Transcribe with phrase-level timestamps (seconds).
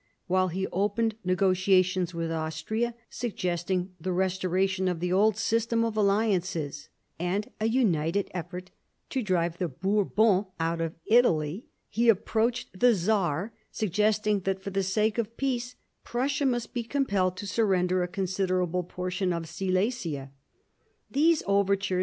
[0.25, 3.93] While he opened negotiations with Austria, suggesting.
[4.01, 6.89] the restoration of the old system of alliances
[7.19, 8.71] and a united effort
[9.11, 14.81] to drive the Bourbons out of Italy, he approached the Czar, suggesting that for the
[14.81, 20.31] sake of peace Prussia must be compelled to surrender a considerable portion of Silesia.